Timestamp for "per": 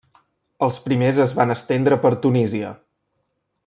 2.07-2.13